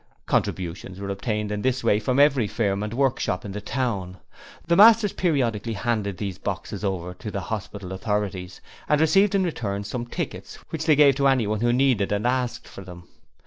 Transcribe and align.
Contributions 0.25 0.99
were 0.99 1.09
obtained 1.11 1.51
in 1.51 1.61
this 1.61 1.83
way 1.83 1.99
from 1.99 2.17
every 2.19 2.47
firm 2.47 2.81
and 2.81 2.91
workshop 2.91 3.45
in 3.45 3.51
the 3.51 3.61
town. 3.61 4.17
The 4.65 4.75
masters 4.75 5.13
periodically 5.13 5.73
handed 5.73 6.17
these 6.17 6.39
boxes 6.39 6.83
over 6.83 7.13
to 7.13 7.29
the 7.29 7.39
hospital 7.39 7.91
authorities 7.91 8.61
and 8.89 8.99
received 8.99 9.35
in 9.35 9.43
return 9.43 9.83
some 9.83 10.07
tickets 10.07 10.55
which 10.71 10.87
they 10.87 10.95
gave 10.95 11.13
to 11.17 11.27
anyone 11.27 11.61
who 11.61 11.71
needed 11.71 12.11
and 12.11 12.25
asked 12.25 12.67
for 12.67 12.81
them. 12.83 13.07